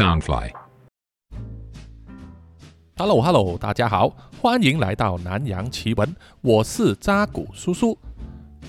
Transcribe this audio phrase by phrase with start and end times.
[0.00, 0.50] Soundfly。
[2.96, 7.98] Hello Hello，大家好，欢迎来到南洋奇闻，我是扎古叔叔。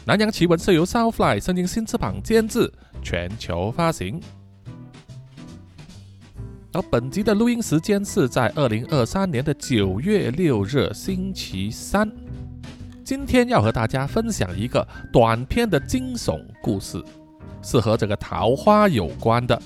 [0.03, 2.69] 南洋奇闻是由 Soundfly 声音新翅膀监制，
[3.01, 4.19] 全球发行。
[6.73, 12.11] 而本集的录音时间是在二零二三年的九月六日星期三。
[13.05, 17.01] 今天要和大家分享一个短篇的惊悚故事，
[17.61, 19.57] 是和这个桃花有关的。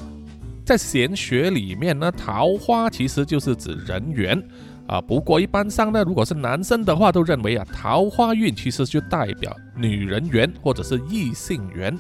[0.66, 4.44] 在玄学里面呢，桃花其实就是指人缘
[4.88, 5.00] 啊。
[5.00, 11.96] 不过一般上呢，如果是男生的话，都认为啊，桃花运其实就代表女人缘或者是异性缘。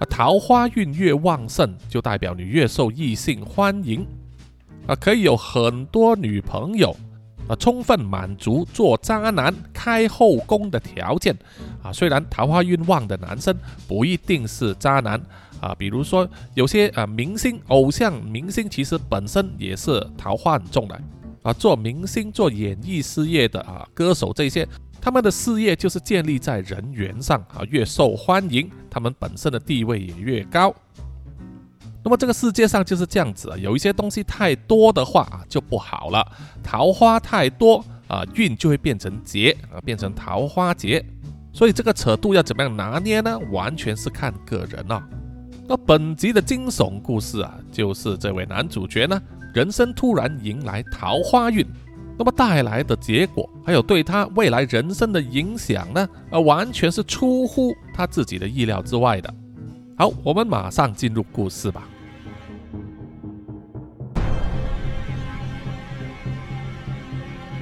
[0.00, 4.04] 啊，桃花运越旺盛，就代表你越受异性欢迎
[4.88, 6.90] 啊，可以有很多女朋友
[7.46, 11.36] 啊，充分满足做渣男开后宫的条件
[11.84, 11.92] 啊。
[11.92, 15.22] 虽然桃花运旺的男生不一定是渣男。
[15.60, 21.00] 啊，比如说有些啊明星、偶像明星，其实本身也是桃花很重的
[21.42, 21.52] 啊。
[21.52, 24.66] 做明星、做演艺事业的啊，歌手这些，
[25.00, 30.74] 他们的事业就是建立在人缘上啊，越受欢迎，他们本身的地位也越高。
[32.04, 36.24] 那么这个世界上就是这样子啊，有一些东西太多的话啊就不好了，
[36.62, 41.04] 桃花太多啊，运就会变成劫啊，变成桃花劫。
[41.52, 43.36] 所以这个尺度要怎么样拿捏呢？
[43.50, 45.08] 完全是看个人啊。
[45.68, 49.20] 那本集的惊悚故事啊，就是这位男主角呢，
[49.52, 51.66] 人生突然迎来桃花运，
[52.16, 59.34] 那么带来的结果，还有对他未来人生的影响呢，呃，完全是出乎他自己的意料之外的。
[59.98, 61.88] 好，我们马上进入故事吧。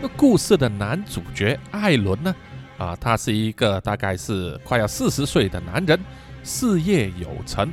[0.03, 2.35] 那故事的男主角艾伦呢，
[2.77, 5.99] 啊，他是一个大概是快要四十岁的男人，
[6.43, 7.73] 事业有成。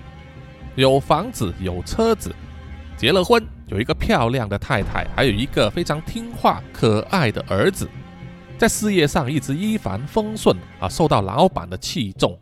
[0.76, 2.34] 有房子，有车子，
[2.96, 7.90] 结了婚，有一个漂亮的太太，还有一个非常听话可爱的儿子，
[8.58, 12.40] 在事业上一直一帆风顺啊，受到老板的器重，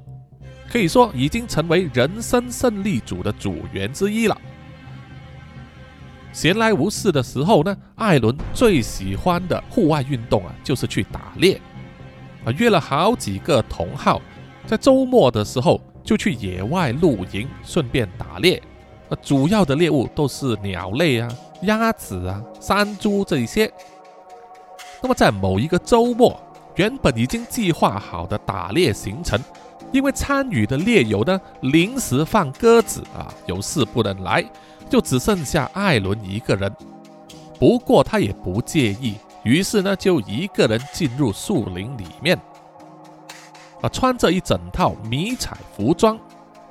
[0.71, 4.37] 可以说已经成为人生胜利组的组员之一了。
[6.31, 11.59] 闲来无事的时候呢，艾伦最喜欢的户外运动啊，就是去打猎
[12.45, 14.21] 啊，约了好几个同好，
[14.67, 15.81] 在周末的时候。
[16.03, 18.61] 就去野外露营，顺便打猎。
[19.09, 21.27] 呃，主要的猎物都是鸟类啊、
[21.63, 23.71] 鸭子啊、山猪这一些。
[25.01, 26.39] 那么在某一个周末，
[26.75, 29.39] 原本已经计划好的打猎行程，
[29.91, 34.43] 因为参与的猎友呢临时放鸽子啊，有事不能来，
[34.89, 36.71] 就只剩下艾伦一个人。
[37.59, 42.39] 不过他也不介意，于是呢就一个人进入树林里面。
[43.81, 46.19] 啊，穿着一整套迷彩服装，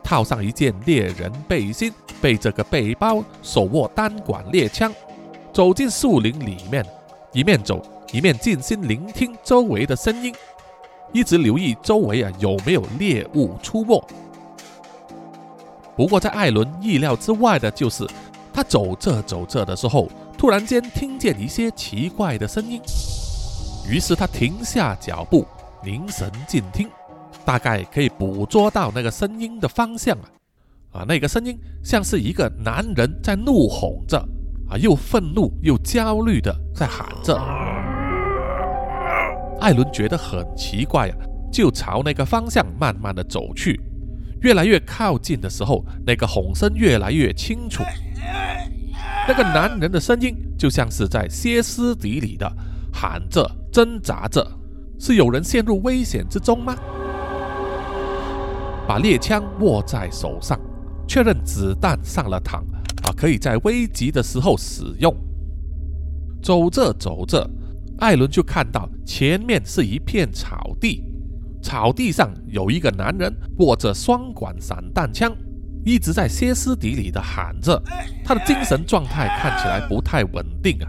[0.02, 4.92] 套上一件猎人背心，背着个背包，手握单管猎枪，
[5.52, 6.84] 走进树林里面，
[7.32, 7.80] 一面走
[8.12, 10.34] 一面静心聆听周围的声音，
[11.12, 14.04] 一直留意周围啊有没有猎物出没。
[15.96, 18.06] 不过在艾伦意料之外的就是，
[18.52, 22.82] 他走着走着的时候，突然间听见一些奇怪的声音，
[23.90, 25.46] 于是他停下脚步。
[25.80, 26.90] 凝神静听，
[27.48, 30.28] 大概可以捕捉到那个声音的方向啊！
[31.00, 34.18] 啊，那个声音像是一个男人在怒吼着，
[34.68, 37.34] 啊，又愤怒又焦虑的在喊着。
[39.60, 41.16] 艾伦觉得很奇怪啊，
[41.50, 43.80] 就朝那个方向慢慢的走去。
[44.42, 47.82] 越来越靠近的时候，那个吼声越来越清楚。
[49.26, 52.46] 那个男人的声音就像是在歇斯底里的
[52.92, 54.46] 喊着、挣扎着。
[54.98, 56.76] 是有人陷入危险之中吗？
[58.88, 60.58] 把猎枪握在手上，
[61.06, 62.56] 确认子弹上了膛
[63.02, 65.14] 啊，可以在危急的时候使用。
[66.42, 67.46] 走着走着，
[67.98, 71.04] 艾伦就看到前面是一片草地，
[71.62, 75.36] 草地上有一个男人握着双管散弹枪，
[75.84, 77.78] 一直在歇斯底里的喊着，
[78.24, 80.88] 他的精神状态看起来不太稳定啊。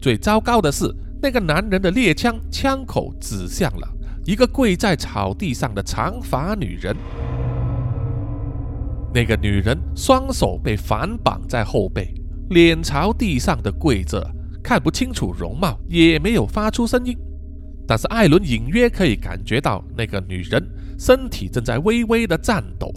[0.00, 0.94] 最糟糕的是。
[1.24, 3.88] 那个男人的猎枪枪口指向了
[4.24, 6.96] 一个跪在草地上的长发女人。
[9.12, 12.14] 那个女人双手被反绑在后背，
[12.50, 14.24] 脸朝地上的跪着，
[14.62, 17.16] 看不清楚容貌，也没有发出声音。
[17.86, 20.64] 但是艾伦隐约可以感觉到那个女人
[20.98, 22.90] 身体正在微微的颤抖。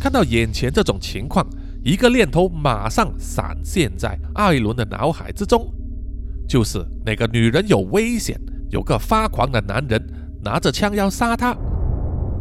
[0.00, 1.46] 看到眼前这种情况，
[1.84, 5.70] 一个念头马上闪现在艾伦的脑海之中。
[6.48, 8.40] 就是那个女人有危险，
[8.70, 10.02] 有个发狂的男人
[10.42, 11.56] 拿着枪要杀他。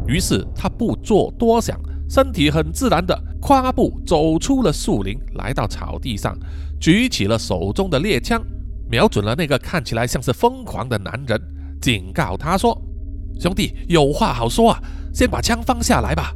[0.08, 1.80] 于是他不做多想，
[2.10, 6.38] 身体很自然的跨步走出了树林，来到草地上，
[6.80, 8.42] 举起了手中的猎枪，
[8.90, 11.42] 瞄准了那个看起来像是疯狂的男人，
[11.82, 12.80] 警告他说
[13.40, 14.80] ：“兄弟，有话好说啊，
[15.14, 16.32] 先把枪放下来吧。”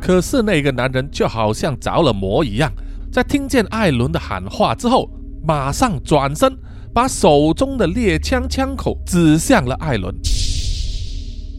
[0.00, 2.72] 可是那个男人就好像着了魔一样，
[3.10, 5.10] 在听见艾伦的喊话之后，
[5.42, 6.56] 马上转身，
[6.96, 10.14] 把手中的猎枪枪口指向了艾伦。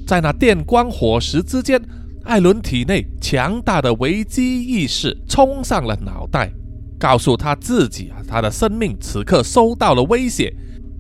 [0.08, 1.80] 在那电光火石之间，
[2.24, 6.52] 艾伦体内强大的危机意识冲上了脑袋，
[6.98, 10.52] 告诉他自己啊，他的生命此刻受到了威胁。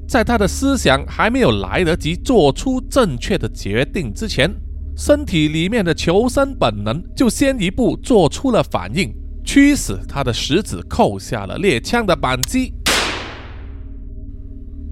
[0.07, 4.53] 在他的思想还没有来得及做出正确的决定之前，
[4.95, 9.11] 身体里面的求生本能就先一步做出了反应，
[9.43, 12.75] 驱使他的食指扣下了猎枪的扳机。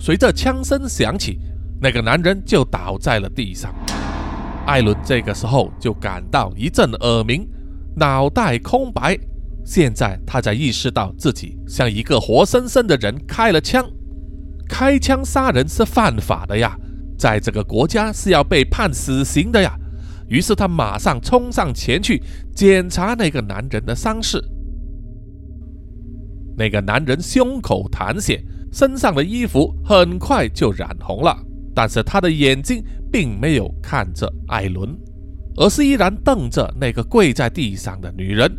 [0.05, 1.39] 随着枪声响起，
[1.81, 3.73] 那个男人就倒在了地上。
[4.67, 7.49] 艾伦这个时候就感到一阵耳鸣，
[7.95, 9.17] 脑袋空白。
[9.65, 13.83] 现在他才意识到自己向一个活生生的人开了枪，
[14.69, 16.77] 开枪杀人是犯法的呀，
[17.17, 19.75] 在这个国家是要被判死刑的呀。
[20.27, 22.21] 于是他马上冲上前去
[22.53, 24.39] 检查那个男人的伤势。
[26.55, 28.45] 那个男人胸口淌血，
[28.75, 31.33] 身上的衣服很快就染红了。
[31.74, 34.94] 但是他的眼睛并没有看着艾伦，
[35.56, 38.51] 而是依然瞪着那个跪在地上的女人，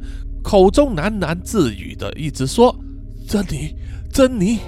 [0.43, 2.75] 口中喃喃自语的一直说
[3.29, 3.77] ：“珍妮，
[4.11, 4.59] 珍妮。”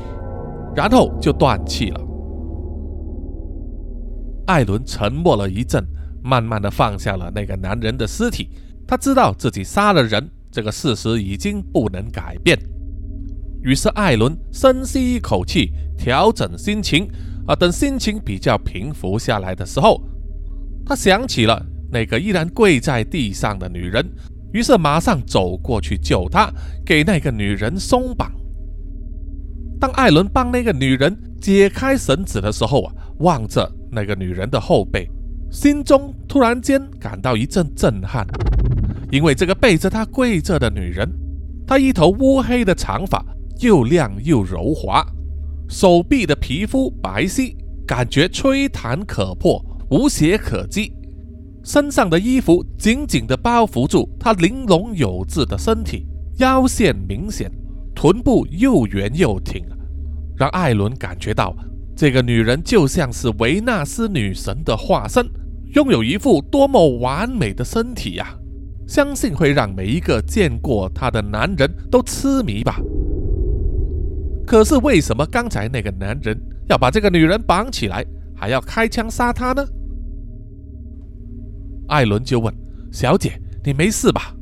[0.77, 2.01] 然后就断气了。
[4.47, 5.83] 艾伦沉默了一阵，
[6.23, 8.51] 慢慢的放下了那个男人的尸体。
[8.87, 12.59] 他知道自己杀了人，这个事实已经不能改变。
[13.63, 17.09] 于是艾伦深吸一口气，调整心情。
[17.47, 20.03] 啊，等心情比较平复下来的时候，
[20.85, 24.07] 他想起了那个依然跪在地上的女人，
[24.53, 26.53] 于是马上走过去救她，
[26.85, 28.31] 给那个女人松绑。
[29.81, 35.09] 当艾伦帮那个女人解开绳子的时候啊，望着那个女人的后背，
[35.51, 38.27] 心中突然间感到一阵震撼，
[39.11, 41.11] 因为这个背着他跪着的女人，
[41.67, 43.25] 她一头乌黑的长发，
[43.61, 45.05] 又亮又柔滑。
[45.69, 47.55] 手臂的皮肤白皙，
[47.87, 50.93] 感觉吹弹可破，无懈可击。
[51.65, 56.07] 身上的衣服紧紧地包覆住她玲珑有致的身体，
[56.39, 57.51] 腰线明显，
[57.95, 59.63] 臀部又圆又挺，
[60.37, 61.55] 让艾伦感觉到
[61.95, 65.29] 这个女人就像是维纳斯女神的化身，
[65.75, 68.35] 拥有一副多么完美的身体呀！
[68.87, 72.81] 相信会让每一个见过她的男人都痴迷吧。
[74.49, 76.35] 可是为什么刚才那个男人
[76.71, 78.03] 要把这个女人绑起来，
[78.35, 79.63] 还要开枪杀她呢？
[81.89, 82.53] 艾伦就问
[82.91, 84.35] ：“小姐，你没事吧？”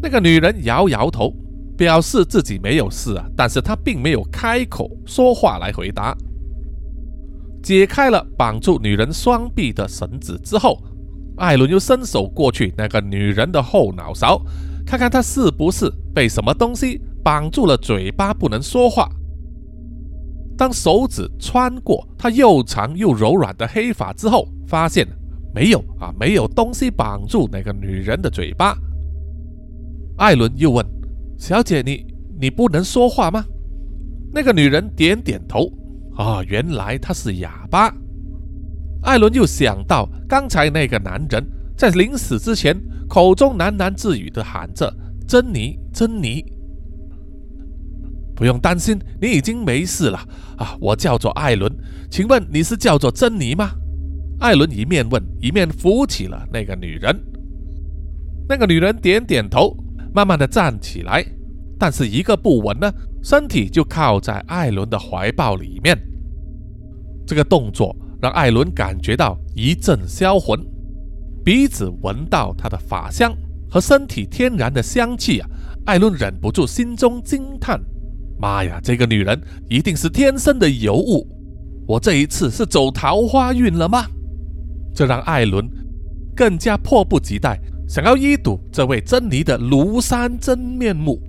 [0.00, 1.34] 那个女人摇摇头，
[1.76, 6.16] 表示自己没有事啊，但是她并没有开口说话来回答。
[7.64, 10.80] 解开了绑住女人双臂的绳子之后，
[11.36, 14.40] 艾伦又伸手过去那个女人的后脑勺，
[14.86, 17.00] 看看她是不是被什么东西。
[17.26, 19.10] 绑住了嘴巴，不能说话。
[20.56, 25.04] 当手指穿过她又长又柔软的黑发之后，发现
[25.52, 28.78] 没有啊，没有东西绑住那个女人的嘴巴。
[30.18, 30.86] 艾伦又问
[31.36, 32.06] ：“小姐，你
[32.40, 33.44] 你不能说话吗？”
[34.32, 35.68] 那个女人点点头。
[36.14, 37.92] 啊，原来她是哑巴。
[39.02, 41.44] 艾伦又想到刚才那个男人
[41.76, 44.94] 在临死之前口中喃喃自语的喊着
[45.26, 46.44] ：“珍妮，珍妮。”
[48.36, 50.18] 不用担心，你已经没事了
[50.58, 50.76] 啊！
[50.78, 51.74] 我叫做艾伦，
[52.10, 53.70] 请问你是叫做珍妮吗？
[54.38, 57.18] 艾伦一面问，一面扶起了那个女人。
[58.46, 59.74] 那个女人点点头，
[60.14, 61.24] 慢慢的站起来，
[61.78, 65.98] 但是一个不稳呢，身体就靠在艾伦的怀抱里面。
[67.26, 70.60] 这个动作让艾伦感觉到一阵销魂，
[71.42, 73.34] 鼻子闻到她的发香
[73.70, 75.48] 和身体天然的香气啊！
[75.86, 77.80] 艾伦忍不住心中惊叹。
[78.38, 81.26] 妈呀，这个女人一定是天生的尤物！
[81.86, 84.04] 我这一次是走桃花运了吗？
[84.94, 85.68] 这让艾伦
[86.34, 91.20] 更加迫不及待，想要一睹这位珍妮的庐山真面目。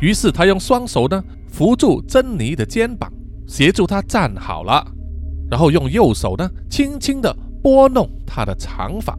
[0.00, 3.12] 于是他用双手呢扶住珍妮的肩膀，
[3.46, 4.86] 协助她站好了，
[5.50, 9.18] 然后用右手呢轻轻地拨弄她的长发，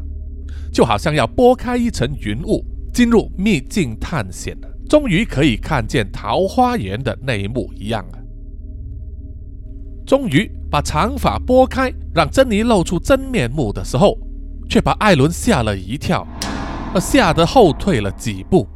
[0.71, 4.70] 就好像要拨开一层云雾，进入秘境探险了。
[4.91, 8.17] 终于可以看见桃花源的内幕一样了。
[10.05, 14.17] 终于把长发拨开，让珍妮露出真面目的时候，
[14.67, 16.27] 却把艾伦吓了一跳。
[16.93, 18.67] 而吓得后退了几步。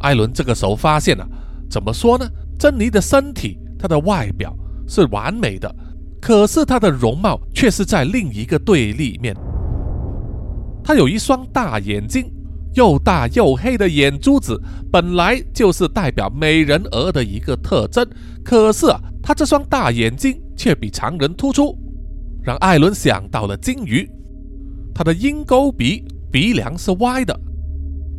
[0.00, 1.28] 艾伦这个时候发现了，
[1.68, 2.26] 怎么说呢？
[2.58, 4.56] 珍妮的身体，她的外表
[4.88, 5.70] 是完美的，
[6.22, 9.36] 可是她的容貌却是在另一个对立面。
[10.82, 12.32] 她有一双大眼睛，
[12.74, 14.60] 又大又黑的眼珠子，
[14.90, 18.06] 本来就是代表美人儿的一个特征。
[18.44, 21.76] 可是啊，她这双大眼睛却比常人突出，
[22.42, 24.08] 让艾伦想到了金鱼。
[24.94, 27.38] 她的鹰钩鼻，鼻梁是歪的。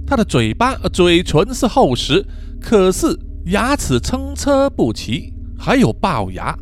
[0.05, 2.24] 他的嘴巴、嘴唇是厚实，
[2.60, 6.53] 可是牙齿参差不齐，还有龅牙。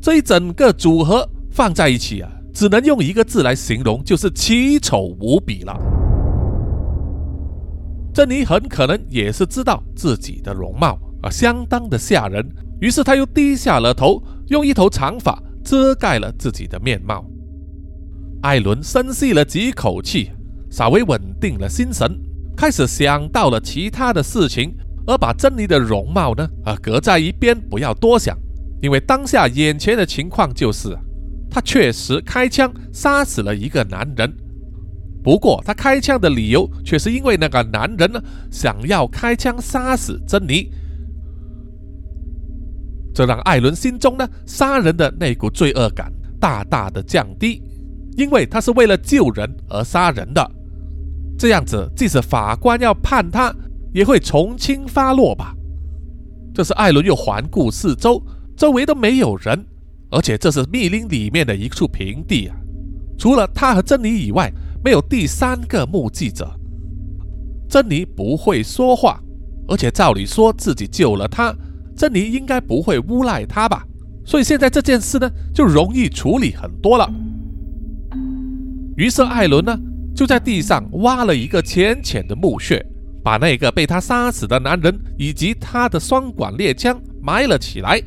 [0.00, 5.76] 这一整个组合放在一起啊，只能用一个字来形容，就是奇丑无比了。
[8.12, 12.46] 珍妮很可能也是知道自己的容貌啊，相当的吓人，
[12.80, 17.24] 于是他又低下了头，用一头长发遮盖了自己的面貌。
[18.42, 20.30] 艾伦深吸了几口气，
[20.70, 22.18] 稍微稳定了心神。
[22.54, 24.74] 开始想到了其他的事情，
[25.06, 28.36] 而把珍妮的容貌呢啊搁在一边，不要多想，
[28.82, 30.94] 因为当下眼前的情况就是，
[31.50, 34.30] 他确实开枪杀死了一个男人。
[35.22, 40.68] 不过他开枪的理由却是因为那个男人呢想要开枪杀死珍妮，
[43.14, 47.62] 这让艾伦心中呢杀人的那股罪恶感大大的降低，
[48.16, 50.50] 因为他是为了救人而杀人的。
[51.38, 53.54] 这样子，即使法官要判他，
[53.92, 55.54] 也会从轻发落吧。
[56.54, 58.22] 这时，艾伦又环顾四周，
[58.56, 59.64] 周围都没有人，
[60.10, 62.56] 而且这是密林里面的一处平地啊，
[63.18, 64.52] 除了他和珍妮以外，
[64.84, 66.50] 没有第三个目击者。
[67.68, 69.20] 珍妮不会说话，
[69.68, 71.54] 而且照理说自己救了他，
[71.96, 73.86] 珍妮应该不会诬赖他吧？
[74.24, 77.10] 所以现在这件事呢，就容易处理很多了。
[78.96, 79.78] 于是，艾伦呢？
[80.14, 82.84] 就在地上挖了一个浅浅的墓穴，
[83.24, 87.98] 把那个被他杀死的男人以及他的双管猎枪埋了起来，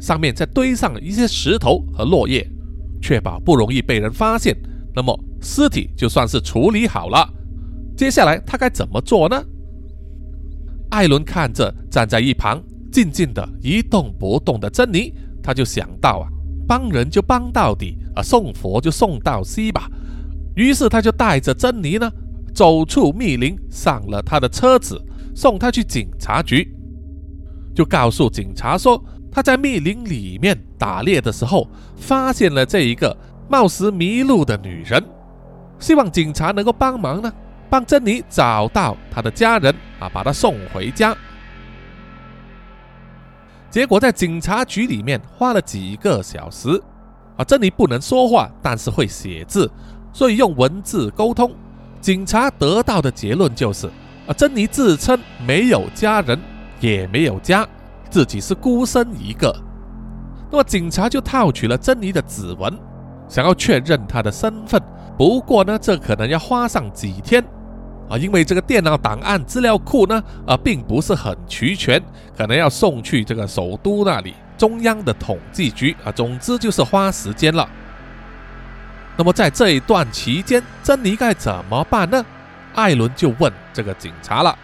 [0.00, 2.50] 上面再堆上一些石头和落叶，
[3.02, 4.56] 确保不容易被人发现。
[4.96, 7.28] 那么尸体就算是处理好了。
[7.96, 9.40] 接下来他该怎么做呢？
[10.90, 16.28] 艾伦看着站在一旁静静的一动不动的珍妮，他就想到啊，
[16.66, 19.88] 帮人就帮到底啊，送佛就送到西吧。
[20.56, 22.10] 于是他就带着珍妮呢，
[22.54, 25.00] 走出密林，上了他的车子，
[25.34, 26.72] 送他去警察局，
[27.74, 33.16] 就告诉警察说他在密林里面打猎的时候，发现了这一个
[33.48, 35.04] 貌似迷路的女人，
[35.84, 37.30] 希望警察能够帮忙呢，
[37.68, 41.14] 帮珍妮找到她的家人啊，把她送回家。
[43.68, 46.82] 结果在警察局里面花了几个小时，
[47.36, 49.70] 啊，珍妮不能说话，但是会写字。
[50.10, 51.54] 所以用文字沟通，
[52.00, 53.86] 警察得到的结论就是：
[54.26, 56.40] 啊，珍妮自称没有家人，
[56.80, 57.68] 也没有家，
[58.08, 59.54] 自己是孤身一个。
[60.50, 62.74] 那么警察就套取了珍妮的指纹，
[63.28, 64.80] 想要确认她的身份。
[65.16, 67.42] 不过呢，这可能要花上几天
[68.08, 72.02] 啊，因为这个电脑档案资料库呢，啊，并不是很齐全，
[72.36, 76.10] 可能要送去这个首都那里中央的统计局啊。
[76.10, 77.68] 总之就是花时间了。
[79.16, 82.26] 那么在这一段期间，珍妮该怎么办呢？
[82.74, 84.58] 艾伦就问这个警察了。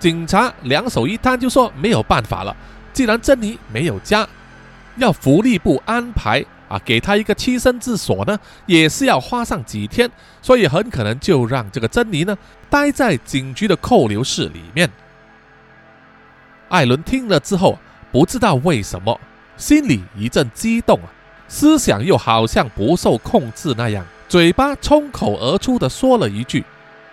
[0.00, 2.54] 警察两手一摊，就说没有办法了。
[2.92, 4.26] 既然珍妮没有家，
[4.96, 10.10] 要福利部安排啊，给他一个栖身之所呢，也是要花上几天，
[10.42, 12.36] 所以很可能就让这个珍妮呢
[12.68, 14.90] 待在警局的扣留室里面。
[16.68, 17.78] 艾伦听了之后，
[18.10, 19.20] 不知道为什么
[19.56, 21.08] 心里一阵激动啊。
[21.48, 26.64] 思想又好像不受控制那样，嘴巴冲口而出的说了一句：“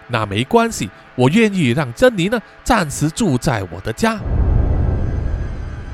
[0.10, 4.19] 那没关系，我愿意让珍妮呢暂时住在我的家。”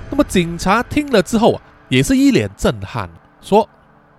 [0.10, 3.10] 那么警察听了之后啊，也是一脸震撼，
[3.42, 3.68] 说：“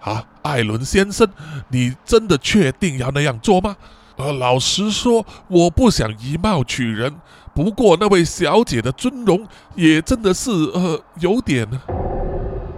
[0.01, 1.29] 啊，艾伦先生，
[1.69, 3.77] 你真的确定要那样做吗？”
[4.17, 7.15] 呃，老实说，我不想以貌取人，
[7.55, 11.67] 不过那位小姐的尊容也真的是呃有点。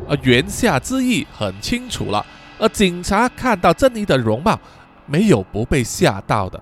[0.08, 2.24] 啊言下之意很清楚了，
[2.58, 4.58] 而警察看到珍妮的容貌，
[5.06, 6.60] 没有不被吓到的。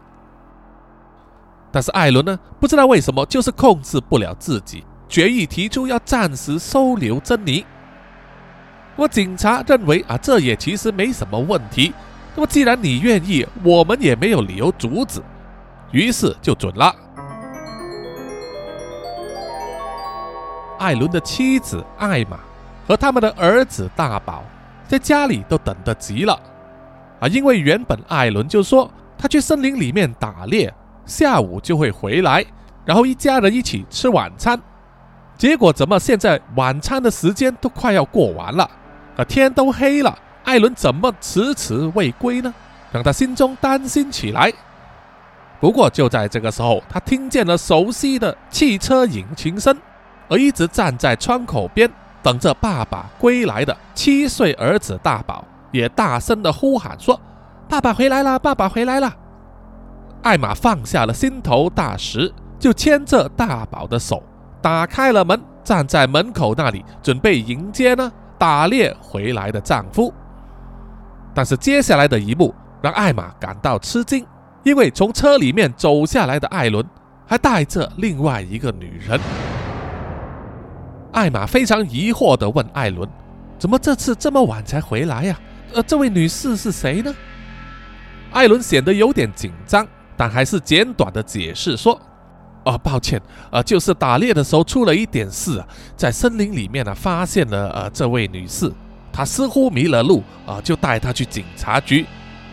[1.73, 7.65] 但是艾伦呢，不知道为什么就是控制不了自己，决意提出要暂时收留珍妮。
[9.01, 11.91] 那么警察认为啊，这也其实没什么问题。
[12.35, 15.23] 那么既然你愿意，我们也没有理由阻止，
[15.91, 16.95] 于是就准了。
[20.79, 22.39] 艾伦的妻子艾玛。
[22.87, 24.43] 和他们的儿子大宝
[24.87, 26.39] 在家里都等得急了，
[27.21, 30.75] 啊，因为原本艾伦就说他去森林里面打猎，
[31.07, 32.45] 下午就会回来，
[32.85, 34.61] 然后一家人一起吃晚餐。
[35.39, 38.69] 结果怎么现在晚餐的时间都快要过完了，
[39.25, 42.53] 天都黑了，艾伦怎么迟迟未归呢？
[42.93, 44.53] 让他心中担心起来。
[45.61, 49.77] 不过就在这个时候，他听见了熟悉的汽车引擎声，
[50.29, 51.91] 而一直站在窗口边
[52.23, 57.21] 等着爸爸归来的七岁儿子大宝也大声的呼喊说
[57.69, 59.15] ：“爸爸回来了，爸爸回来了！”
[60.23, 64.23] 艾玛放下了心头大石，就牵着大宝的手，
[64.61, 70.13] 打开了门，站在门口那里，准备迎接呢打猎回来的丈夫。
[71.33, 74.27] 但是接下来的一幕让艾玛感到吃惊。
[74.63, 76.85] 因为从车里面走下来的艾伦
[77.27, 79.19] 还带着另外一个女人，
[81.13, 83.09] 艾玛非常疑惑地问艾伦
[83.59, 85.41] ：“怎么这次这么晚才回来呀？
[85.73, 87.15] 呃，这位女士是谁呢？”
[88.33, 91.99] 艾伦显得有点紧张，但还是简短的解释说
[92.65, 98.71] ：“啊，抱歉，呃，就是打猎的时候出了一点事啊，在森林里面呢发现了呃这位女士，
[99.13, 102.07] 她似乎迷了路啊，就带她去警察局。”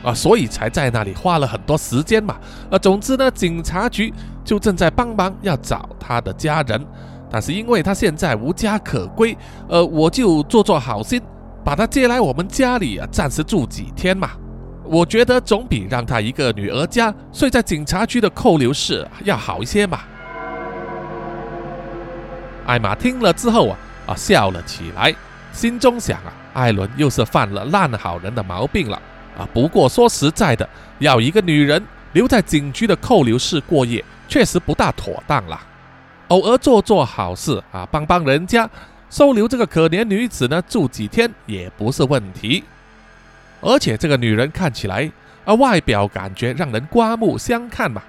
[0.04, 2.38] 啊，所以才在那里花了很多时间嘛。
[2.70, 4.14] 呃，总之呢，警察局
[4.46, 6.86] 就正在帮忙要找他的家人，
[7.32, 9.36] 但是因为他现在无家可归，
[9.68, 11.20] 呃，我就做做好心，
[11.66, 14.30] 把他接来我们家里啊，暂时住几天嘛。
[14.90, 20.00] 我觉得总比让他一个女儿家睡在警察局的扣留室要好一些嘛。
[22.66, 23.78] 艾玛听了之后啊
[24.08, 25.14] 啊笑了起来，
[25.52, 29.02] 心中想啊，艾伦又是犯了烂好人的毛病了。
[29.38, 30.68] 啊，不过说实在的，
[31.00, 31.82] 要一个女人
[32.14, 35.62] 留在警局的扣留室过夜，确实不大妥当啦。
[36.30, 38.70] 偶尔做做好事啊，帮帮人家，
[39.10, 42.64] 收留这个可怜女子呢，住几天也不是问题。
[43.62, 45.12] 而且这个女人看起来
[45.46, 48.02] 啊，外表感觉让人刮目相看嘛。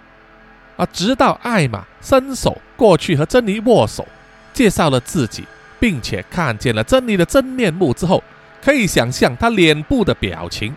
[0.77, 4.07] 啊，直到艾玛伸手过去和珍妮握手，
[4.53, 5.45] 介绍了自己，
[5.81, 8.23] 并且看见了珍妮的真面目之后，
[8.63, 10.75] 可以想象她脸部的表情。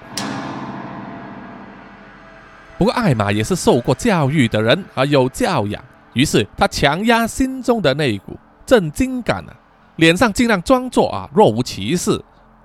[2.79, 9.53] 不过艾玛也是受过教育的人啊，有教养，于是他强压心中的那一股震惊感啊，
[9.97, 12.19] 脸上尽量装作啊若无其事，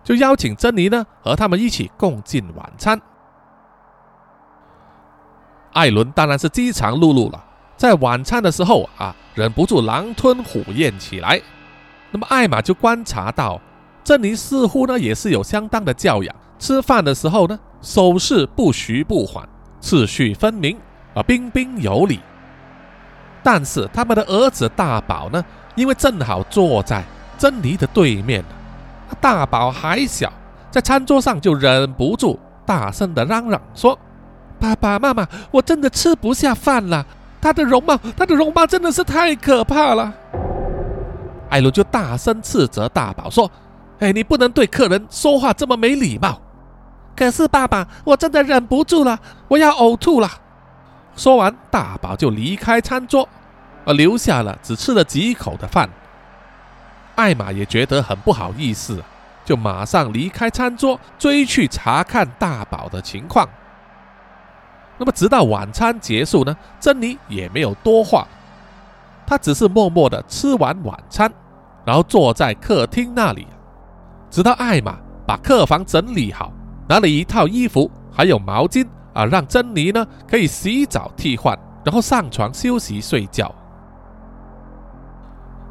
[0.06, 2.98] 就邀请珍妮呢和他们一起共进晚餐。
[5.72, 7.44] 艾伦当然是饥肠辘辘了，
[7.76, 11.42] 在晚餐的时候啊，忍不住狼吞虎咽起来。
[12.12, 13.60] 那么艾玛就观察到，
[14.04, 19.46] 珍妮似乎呢也是有相当的教养，吃饭的时候呢手势不徐不缓。
[19.80, 20.78] 次序分明
[21.14, 22.20] 啊，彬彬有礼。
[23.42, 27.04] 但是他们的儿子大宝呢，因为正好坐在
[27.36, 28.44] 珍妮的对面，
[29.20, 30.32] 大宝还小，
[30.70, 33.98] 在餐桌上就忍不住大声的嚷嚷说
[34.58, 37.06] ：“爸爸妈妈，我真的吃不下饭了！
[37.40, 40.12] 他的容貌，他的容貌真的是太可怕了。”
[41.48, 43.50] 艾伦就大声斥责大宝说
[44.00, 46.40] ：“哎，你不能对客人说话这么没礼貌。”
[47.16, 50.28] 可是爸爸，我真的忍不住了，我要呕吐了。
[51.14, 53.26] 说完，大宝就离开餐桌，
[53.86, 55.88] 而留下了只吃了几口的饭。
[57.16, 59.02] 艾玛也觉得很不好意思，
[59.44, 63.48] 就马上离开餐桌，追去查看大宝的情况。
[64.98, 68.26] 那么，直到晚餐结束呢，珍妮也没有多话，
[69.26, 71.30] 她只是默默的吃完晚餐，
[71.84, 73.46] 然后坐在客厅那里，
[74.30, 76.52] 直到艾玛把客房整理好。
[76.88, 83.52] 拿了一套衣服，还有毛巾啊，让珍妮呢可以洗澡替换，然后上床休息睡觉。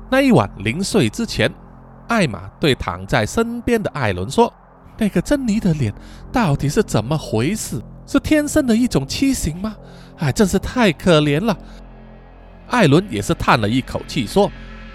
[0.10, 1.52] 那一晚临睡之前，
[2.08, 4.52] 艾玛对躺在身边的艾伦说
[4.98, 5.94] ：“那个珍妮的脸
[6.32, 7.82] 到底是怎么回事？
[8.06, 9.76] 是天生的一种畸形吗？
[10.18, 11.58] 哎，真是太可怜了。”
[12.70, 14.52] 艾伦也是叹了一口气说：“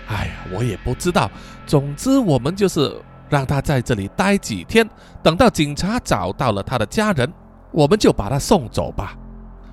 [0.09, 1.31] 哎呀，我也不知道。
[1.67, 2.95] 总之，我们就是……”
[3.31, 4.85] 让他在这里待几天，
[5.23, 7.33] 等到警察找到了他的家人，
[7.71, 9.17] 我们就把他送走吧。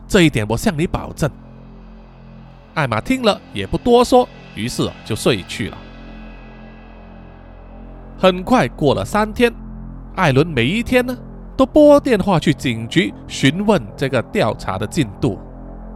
[0.08, 1.28] 这一点我向你保证。
[2.78, 5.78] 艾玛听了也不多说，于是就睡去了。
[8.20, 9.52] 很快过了三天，
[10.16, 11.18] 艾伦每一天呢
[11.56, 15.40] 都拨电话去警局询问这个调查的进度，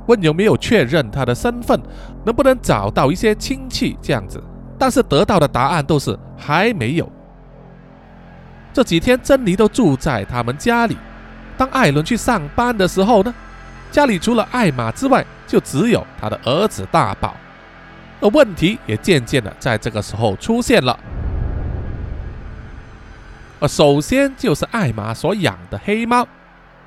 [0.08, 1.80] 问有没有确认他的身份，
[2.26, 4.44] 能不能找到一些亲戚这样子。
[4.80, 7.08] 但是得到的答案都是还没有。
[8.74, 10.98] 这几天，珍妮都住在他们家里。
[11.56, 13.32] 当艾伦去上班的时候呢，
[13.92, 17.36] 家里除了艾玛之外，就只有他的儿子大宝。
[18.22, 20.98] 而问题也渐渐的在这个时候出现了。
[23.60, 26.28] 而首先就是艾玛所养的黑猫，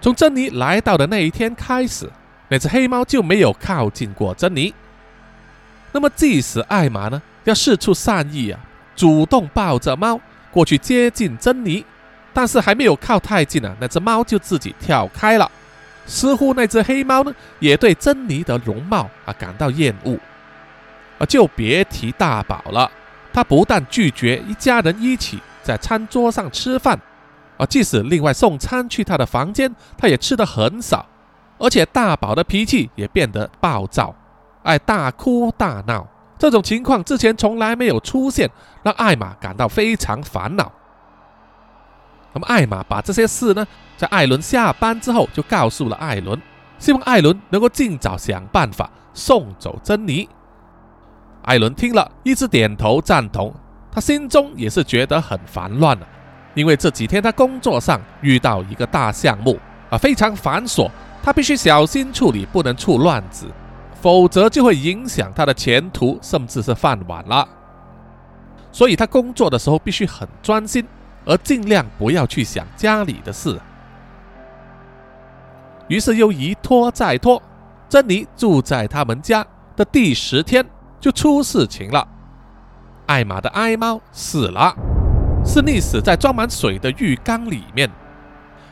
[0.01, 2.11] 从珍妮来到的那一天开始，
[2.49, 4.73] 那只黑猫就没有靠近过珍妮。
[5.93, 8.59] 那么，即使艾玛呢要试出善意啊，
[8.97, 11.85] 主动抱着猫过去接近珍妮，
[12.33, 15.51] 但是还没有靠太近啊，那只猫就自己跳开了。
[16.07, 20.19] 似乎那只黑猫呢也对珍妮的容貌啊感到厌恶，
[21.19, 22.91] 啊，就别提大宝了。
[23.33, 27.01] 他不但拒绝一家人一起在餐桌上吃饭，
[27.57, 31.05] 啊，即使另外送餐去他的房间，他也吃得很少。
[31.59, 34.15] 而且大宝的脾气也变得暴躁，
[34.63, 36.07] 爱大哭大闹。
[36.37, 38.51] 这种情况之前从来没有出现，
[38.83, 40.71] 让艾玛感到非常烦恼。
[42.35, 43.67] 那么艾玛把这些事呢，
[43.97, 46.41] 在艾伦下班之后就告诉了艾伦，
[46.79, 50.29] 希望艾伦能够尽早想办法送走珍妮。
[51.43, 53.55] 艾伦听了一直点头赞同，
[53.93, 56.07] 他心中也是觉得很烦乱了，
[56.55, 59.59] 因为这几天他工作上遇到一个大项目
[59.91, 60.91] 啊，非常繁琐，
[61.23, 63.47] 他必须小心处理，不能出乱子，
[64.01, 67.47] 否则就会影响他的前途，甚至是饭碗了。
[68.73, 70.85] 所以他工作的时候必须很专心，
[71.25, 73.61] 而尽量不要去想家里的事。
[75.89, 77.43] 于是又一拖再拖，
[77.89, 80.65] 珍妮住在他们家的第十天。
[81.01, 82.09] 就出事情了，
[83.05, 84.75] 艾玛的爱猫死了，
[85.45, 87.91] 是溺死在装满水的浴缸里面。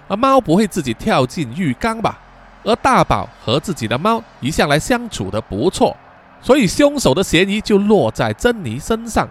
[0.08, 2.18] 而猫不会自己跳进浴缸吧？
[2.64, 5.94] 而大宝和自己的猫一向来相处的不错，
[6.40, 9.28] 所以凶手的嫌疑就落在珍妮身上。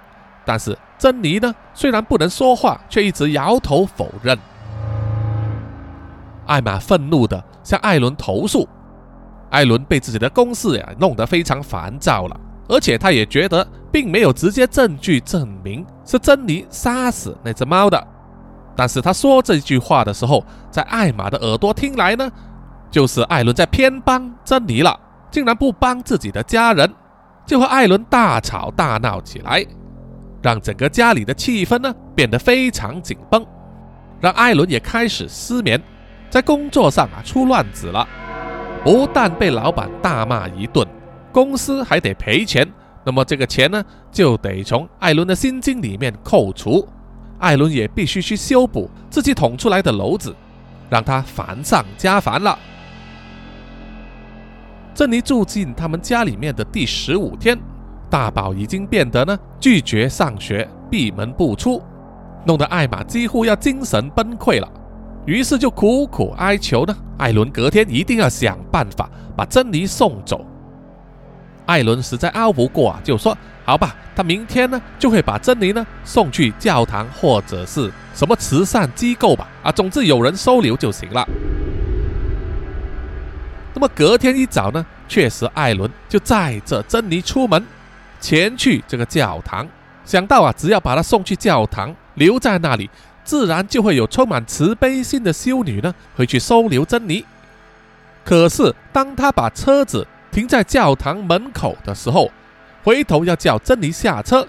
[0.51, 4.37] 但是珍妮呢，虽然不能说话，却一直摇头否认。
[6.45, 8.67] 艾玛愤怒的向艾伦投诉，
[9.49, 12.37] 艾伦被自己的公事呀弄得非常烦躁了。
[12.67, 18.05] 而且他也觉得，并没有直接证据证明是珍妮杀死那只猫的。
[18.75, 22.29] 但是他说这句话的时候，在艾玛的耳朵听来呢，
[22.89, 24.99] 就是艾伦在偏帮珍妮了，
[25.31, 26.93] 竟然不帮自己的家人，
[27.45, 29.65] 就和艾伦大吵大闹起来，
[30.41, 33.45] 让整个家里的气氛呢变得非常紧绷，
[34.19, 35.81] 让艾伦也开始失眠，
[36.29, 38.07] 在工作上啊出乱子了，
[38.83, 40.87] 不但被老板大骂一顿。
[41.31, 42.67] 公司还得赔钱，
[43.05, 46.87] 那么这个钱呢，就得从艾伦的薪金里面扣除。
[47.39, 50.35] 艾伦也必须去修补自己捅出来的篓子，
[50.89, 52.59] 让他烦上加烦了。
[54.93, 57.57] 珍妮住进他们家里面的第十五天，
[58.11, 61.81] 大宝已经变得呢拒绝上学，闭门不出，
[62.45, 64.69] 弄得艾玛几乎要精神崩溃了。
[65.25, 70.45] 于是就苦苦哀求呢，艾伦隔天一定要想办法把珍妮送走。
[71.65, 81.25] 艾伦实在拗不过啊，就说：“好吧，他明天呢就会把珍妮呢送去教堂或者是什么慈善机构吧，啊，总之有人收留就行了。”
[83.73, 87.63] 那么隔天一早呢，确实艾伦就载着珍妮出门，
[88.21, 89.67] 前去这个教堂。
[90.05, 92.89] 想到啊，只要把他送去教堂，留在那里，
[93.23, 97.25] 自然就会有充满慈悲心的修女呢回去收留珍妮。
[98.23, 102.31] 可是当他把车子停在教堂门口的时候，
[102.83, 104.47] 回头要叫珍妮下车。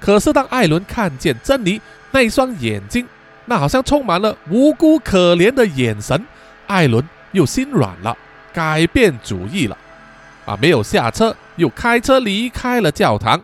[0.00, 1.80] 可是当艾伦看见珍妮
[2.12, 3.06] 那一双眼睛，
[3.46, 6.24] 那好像充满了无辜可怜的眼神，
[6.66, 8.16] 艾伦又心软了，
[8.52, 9.76] 改变主意了。
[10.48, 13.38] 啊，没有下车，又开车离开了教堂。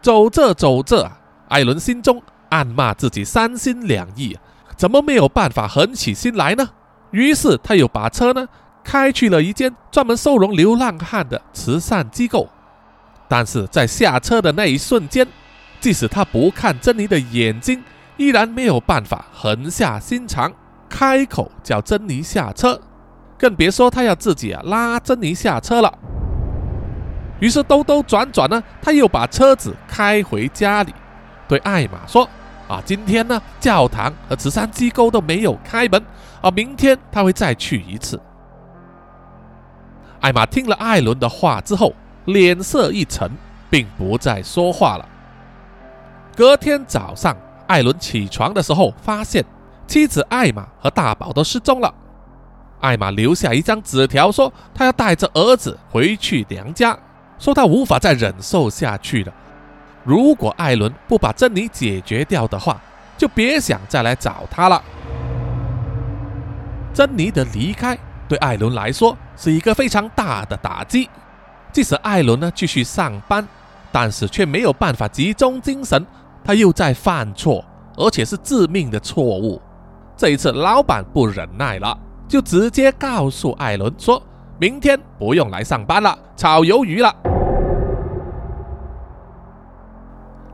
[0.00, 1.12] 走着走着，
[1.48, 4.38] 艾伦心中暗骂自己三心两意，
[4.74, 6.70] 怎么没有办法狠起心来呢？
[7.10, 8.48] 于是他又把车呢。
[8.82, 12.48] 开去了一间专门收容流浪汉的慈善机构，
[13.28, 15.28] 但是在下车的那一瞬间，
[15.78, 17.84] 即使他不看珍妮的眼睛，
[18.16, 20.50] 依然没有办法狠下心肠
[20.88, 22.80] 开口叫珍妮下车，
[23.38, 25.98] 更别说他要自己啊拉珍妮下车了。
[27.40, 30.94] 于是兜兜转转呢，他又把车子开回家里，
[31.48, 32.28] 对艾玛说
[32.68, 36.00] ：“啊，今天呢，教堂和慈善机构都没有开门，
[36.40, 38.20] 啊，明天他会再去一次。”
[40.20, 41.94] 艾玛听了艾伦的话之后，
[42.26, 43.30] 脸色一沉，
[43.70, 45.08] 并不再说话了。
[46.36, 47.34] 隔天早上，
[47.66, 49.42] 艾伦起床的时候，发现
[49.86, 51.92] 妻子艾玛和大宝都失踪了。
[52.80, 56.98] 艾玛留下一张纸条，说她要带着儿子回去娘家，
[57.40, 59.32] 说他无法再忍受下去了。
[60.04, 62.80] 如果艾伦不把珍妮解决掉的话，
[63.18, 64.80] 就别想再来找他了。
[66.94, 67.98] 珍妮的离开。
[68.28, 71.10] 对艾伦来说是一个非常大的打击，
[71.72, 73.44] 即使艾伦呢继续上班，
[73.90, 76.06] 但是却没有办法集中精神，
[76.44, 77.64] 他又在犯错，
[77.96, 79.60] 而且是致命的错误。
[80.16, 81.98] 这一次，老板不忍耐了，
[82.28, 84.22] 就直接告诉艾伦说
[84.60, 87.12] ：“明天不用来上班了，炒鱿鱼了。”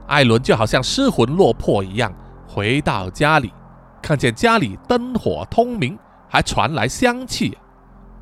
[0.07, 2.13] 艾伦就好像失魂落魄一样
[2.47, 3.53] 回到家里，
[4.01, 7.57] 看见家里灯火通明，还传来香气，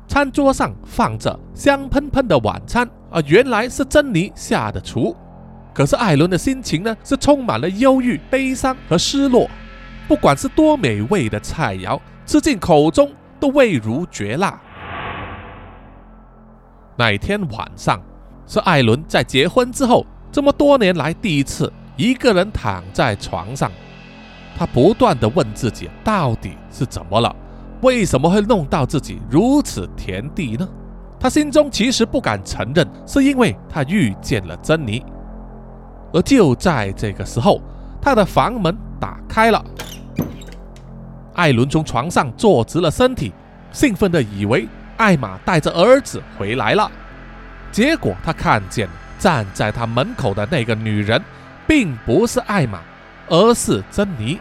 [0.07, 5.15] 餐桌上放着香喷喷的晚餐啊，原来是珍妮下的厨。
[5.73, 9.49] 可是艾伦的心情呢，是充满了忧郁、悲伤和失落。
[10.07, 14.59] 不管是多美味的菜肴，吃进口中都味如绝辣。
[16.95, 18.01] 那天晚上，
[18.47, 23.71] 是艾伦在结婚之后这么多年来第一次一个人躺在床上。
[24.57, 27.33] 他不断的问自己，到底是怎么了？
[27.79, 30.67] 为什么会弄到自己如此田地呢？
[31.17, 35.01] 他心中其实不敢承认，是因为他遇见了珍妮。
[36.11, 37.61] 而就在这个时候，
[38.01, 39.63] 他的房门打开了。
[41.35, 43.31] 艾伦从床上坐直了身体，
[43.71, 44.67] 兴奋地以为
[44.97, 46.91] 艾玛带着儿子回来了。
[47.71, 51.21] 结果他看见站在他门口的那个女人，
[51.67, 52.79] 并不是艾玛，
[53.27, 54.39] 而是珍妮。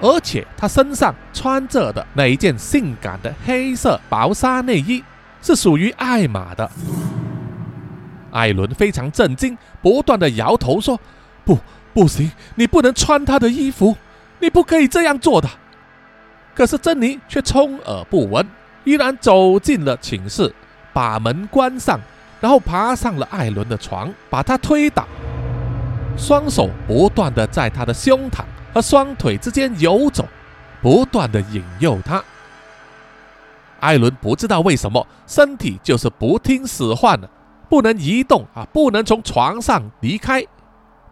[0.00, 5.02] 而且她身上穿着的那一件性感的黑色薄纱内衣，
[5.42, 6.70] 是属于艾玛的。
[8.30, 11.00] 艾伦非常震惊，不断的摇头说
[11.44, 11.58] ：“不，
[11.92, 13.96] 不行，你不能穿她的衣服，
[14.38, 15.48] 你不可以这样做的。”
[16.54, 18.46] 可是珍妮却充耳不闻，
[18.84, 20.54] 依然走进了寝室，
[20.92, 21.98] 把门关上，
[22.40, 25.06] 然后爬上了艾伦的床，把他推倒，
[26.16, 30.24] 双手不断的在他的胸膛和双腿之间游走，
[30.80, 32.22] 不断的引诱他。
[33.80, 37.28] 艾伦不知道为什么，身体就是不听使唤的，
[37.68, 40.44] 不能移动啊，不能从床上离开，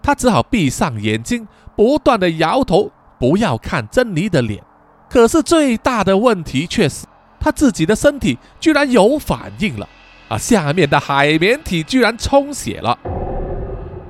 [0.02, 4.62] 他只好闭上眼睛，不断的摇头，不要看珍妮的脸。
[5.08, 7.06] 可是最大的问题却是，
[7.38, 9.88] 他自己的身体居然有反应了
[10.28, 10.38] 啊！
[10.38, 12.98] 下面的海绵体居然充血了。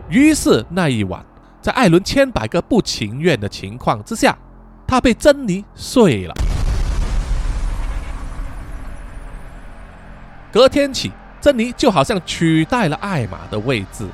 [0.09, 1.25] 于是那一晚，
[1.61, 4.37] 在艾伦千百个不情愿的情况之下，
[4.87, 6.35] 他被珍妮睡了。
[10.53, 14.07] 隔天起，珍妮就好像取代了艾玛的位置，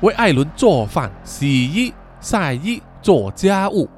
[0.00, 3.88] 为艾伦做饭、洗衣、晒衣、做家务，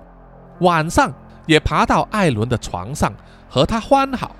[0.60, 1.12] 晚上。
[1.44, 3.12] 也爬到艾伦的床上
[3.48, 4.36] 和他欢好，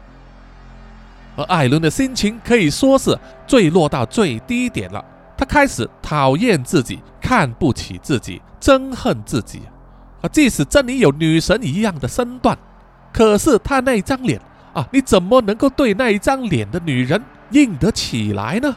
[1.37, 5.05] 而艾伦的心情可以说是坠落到最低点了。
[5.37, 9.63] 他开始讨厌自己，看不起自己，憎恨自己。
[10.21, 12.57] 啊，即使珍妮有女神一样的身段，
[13.13, 14.41] 可是她那张脸
[14.73, 18.77] 啊，你怎么能够对那一张脸的女人硬得起来呢？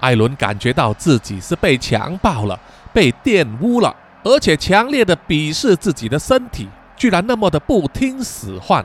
[0.00, 2.58] 艾伦感觉到自己是被强暴了，
[2.92, 3.94] 被玷污了，
[4.24, 6.68] 而且强烈的鄙视自己的身体。
[6.96, 8.84] 居然那么的不听使唤，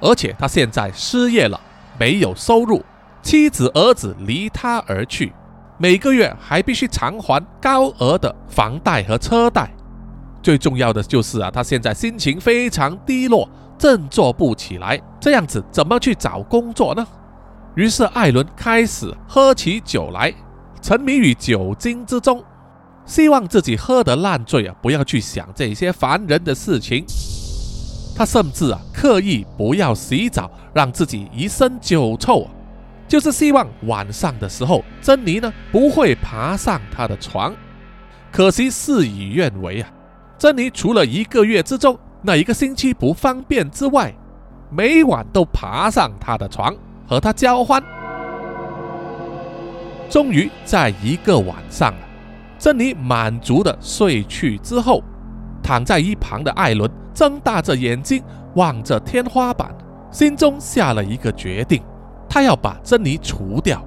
[0.00, 1.60] 而且他现在失业了，
[1.98, 2.84] 没有收入，
[3.22, 5.32] 妻子儿子离他而去，
[5.76, 9.70] 每个月还必须偿还高额的房贷和车贷。
[10.42, 17.06] 最重要的就是啊，他现在心情非常低落，振作不起来，这样子怎么去找工作呢？
[17.74, 20.32] 于是艾伦开始喝起酒来，
[20.80, 22.42] 沉迷于酒精之中。
[23.04, 27.04] 希望自己喝得烂醉啊，不要去想这些烦人的事情。
[28.18, 32.50] 他甚至啊，刻意不要洗澡，让自己一身酒臭啊，
[33.06, 37.54] 就是希望晚上的时候，珍妮呢不会爬上他的床。
[38.32, 39.88] 可惜事与愿违啊，
[40.36, 44.12] 珍妮除了一个月之中那一个星期不方便之外，
[44.68, 46.74] 每晚都爬上他的床
[47.06, 47.80] 和他交欢。
[50.10, 52.00] 终于在一个晚上啊。
[52.58, 55.04] 珍妮满足的睡去之后，
[55.62, 58.22] 躺在一旁的艾伦睁大着眼睛
[58.54, 59.74] 望着天花板，
[60.08, 61.82] 心中下了一个决定：
[62.28, 63.84] 他要把珍妮除掉。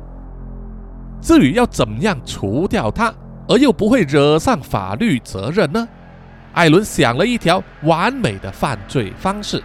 [1.21, 3.13] 至于要怎么样除掉她，
[3.47, 5.87] 而又不会惹上法律责任呢？
[6.51, 9.63] 艾伦想了一条完美的犯罪方式。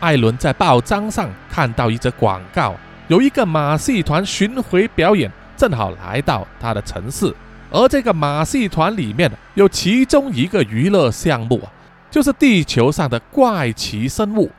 [0.00, 2.74] 艾伦在报章上看到一则广告，
[3.06, 5.30] 有一个马戏团巡回表演。
[5.56, 7.32] 正好来到他的城市，
[7.70, 11.70] 而这个马戏团里面有其中一个娱乐项目啊，
[12.10, 14.50] 就是地球上的怪奇生物。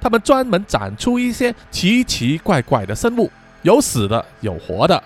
[0.00, 3.30] 他们专门展出一些奇奇怪怪的生物，
[3.62, 5.02] 有死的，有活的。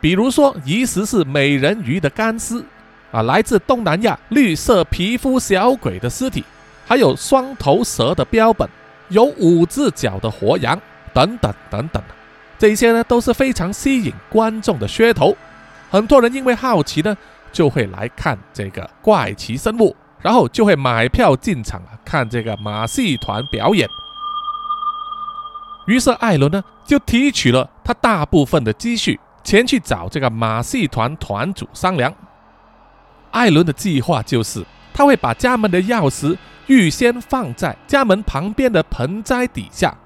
[0.00, 2.62] 比如说，疑似是美人鱼的干尸
[3.10, 6.44] 啊，来自东南亚绿色皮肤小鬼的尸体，
[6.84, 8.68] 还有双头蛇的标本，
[9.08, 10.78] 有五只脚的活羊，
[11.14, 12.02] 等等等等。
[12.58, 15.34] 这些呢都是非常吸引观众的噱头，
[15.94, 17.16] 很多人因为好奇呢，
[17.52, 23.88] 就会来看这个怪奇生物，然后就会买票进场啊，看这个马戏团表演。
[25.86, 32.12] 于是艾伦呢，就提取了他大部分的积蓄，前去找这个马戏团团主商量。
[33.30, 39.96] 艾伦的计划就是，他会把家门的钥匙预先放在家门旁边的盆栽底下，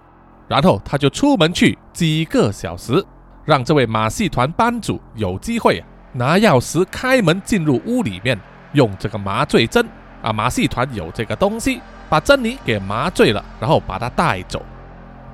[0.48, 3.03] 然后他就出门去几个小时，
[3.49, 5.83] 让这位马戏团班主有机会
[6.13, 8.39] 拿钥匙开门进入屋里面，
[8.75, 9.83] 用这个麻醉针
[10.21, 11.81] 啊，马戏团有这个东西，
[12.11, 14.63] 把珍妮给麻醉了，然后把她带走。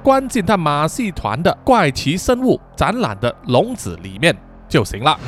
[0.00, 4.33] 关进他马戏团的怪奇生物展览的笼子里面
[4.68, 5.18] 就行了。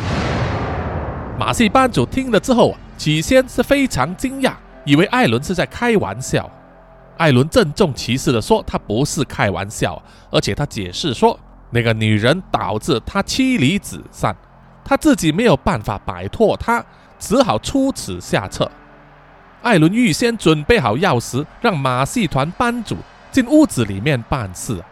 [1.36, 4.52] 马戏班主听了之后啊，起先是非常惊讶，
[4.84, 6.48] 以为艾伦是在开玩笑。
[7.16, 11.36] 艾伦郑重其事的说，他不是开玩笑，而且他解释说，
[11.70, 14.34] 那个女人导致他妻离子散，
[14.84, 16.84] 他自己没有办法摆脱她，
[17.18, 18.70] 只好出此下策。
[19.62, 22.96] 艾伦预先准备好钥匙，让马戏团班主。
[23.32, 24.82] 进屋子里面办事，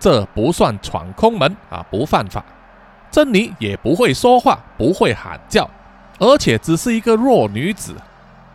[0.00, 2.44] 这不算闯空门啊，不犯法。
[3.12, 5.70] 珍妮也不会说话，不会喊叫，
[6.18, 7.94] 而且只是一个弱女子，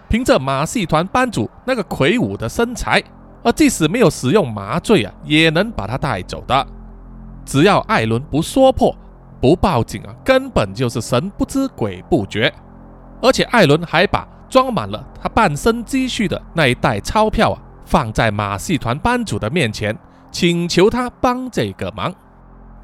[0.10, 3.02] 凭着马戏团班主那个魁梧的身材，
[3.42, 6.68] 而即使没有使用麻醉啊，也能把她带走的。
[7.46, 8.96] 只要艾伦不说破，
[9.40, 12.54] 不报警啊，根本就是神不知鬼不觉。
[13.22, 17.62] 而且艾伦还把装满了他半生积蓄的那一袋钞票啊。
[17.84, 19.94] 放在马戏团班主的面前，
[20.32, 22.14] 请求他帮这个忙。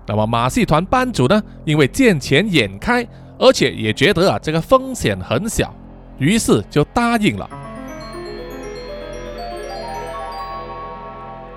[0.05, 1.41] 那么马戏团班主呢？
[1.63, 3.07] 因为见钱眼开，
[3.39, 5.73] 而且也觉得啊这个风险很小，
[6.17, 7.49] 于是就答应了。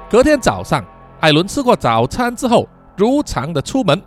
[0.09, 0.85] 隔天早上，
[1.19, 2.69] 艾伦吃过早餐之后，
[3.01, 3.99] 如常的出门。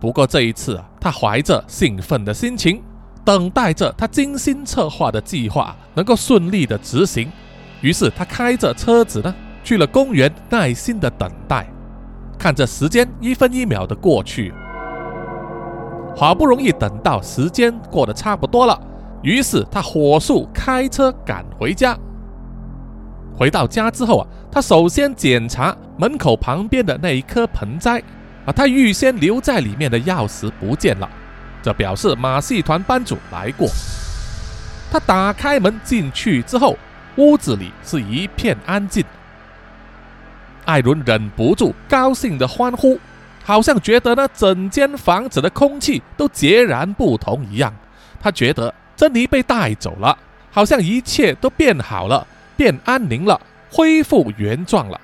[0.00, 2.82] 不过这一次啊，他怀着兴奋的心情，
[3.22, 7.30] 等待着他精心策划的计划能够顺利的执行。
[7.82, 11.68] 于是他开着车子呢，去了公园，耐心的等待，
[12.38, 14.54] 看着时间一分一秒的过去。
[16.16, 18.80] 好不容易等到时间过得差不多了，
[19.22, 21.98] 于是他火速开车赶回家。
[23.36, 28.02] 回到家之后啊，他首先检查门口旁边的那一颗盆栽，
[28.48, 31.06] 啊，他预先留在里面的钥匙不见了，
[31.62, 33.68] 这表示马戏团班主来过。
[34.90, 36.76] 他打开门进去之后。
[37.16, 39.04] 屋子里是一片安静，
[40.66, 42.96] 艾伦忍不住高兴的欢呼，
[43.44, 47.74] 好像觉得呢整间房子的空气都截然不同一样。
[48.20, 50.16] 他觉得珍妮被带走了，
[50.52, 52.24] 好像一切都变好了，
[52.56, 55.00] 变安宁了，恢复原状了。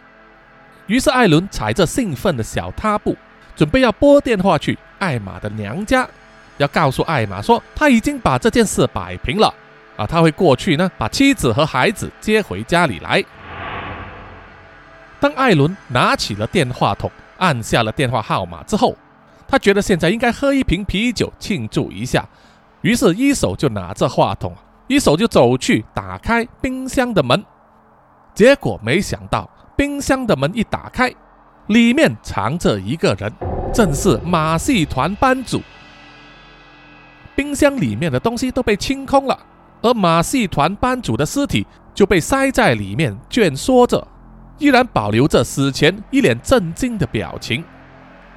[0.87, 3.16] 于是艾伦踩着兴奋的小踏步，
[3.57, 6.09] 准备要拨电话去艾玛的娘家，
[6.57, 9.53] 要告诉艾玛说他已经把这件事摆平了。
[9.97, 13.25] 啊，他会过去呢，把妻子和孩子接回家里来。
[15.21, 18.97] 当艾伦拿起了电话筒，按下了电话号码之后，
[19.47, 22.29] 他觉得现在应该喝一瓶啤酒庆祝一下，
[22.81, 24.53] 于是，一手就拿着话筒，
[24.88, 27.45] 一手就走去打开冰箱的门。
[28.35, 31.14] 结果没想到，冰箱的门一打开，
[31.68, 33.33] 里面藏着一个人，
[33.72, 35.62] 正是马戏团班主。
[37.35, 39.38] 冰箱里面的东西都被清空了。
[39.83, 44.07] 而马戏团班主的尸体就被塞在里面蜷缩着，
[44.59, 47.62] 依然保留着死前一脸震惊的表情。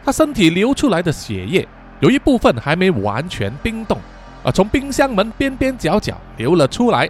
[0.04, 1.66] 他身体流出来的血液
[2.02, 3.98] 有一部分还没完全冰冻，
[4.44, 7.10] 啊，从冰箱门边边角角流了出来。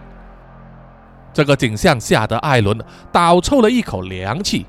[1.34, 2.80] 这个景象吓得艾伦
[3.12, 4.68] 倒抽了一口凉气。